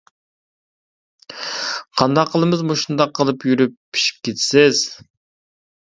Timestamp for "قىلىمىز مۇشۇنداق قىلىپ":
2.35-3.45